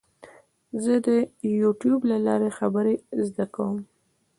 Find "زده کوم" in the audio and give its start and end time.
3.27-3.77